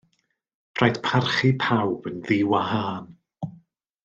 [0.79, 3.15] Rhaid parchu pawb yn ddiwahân.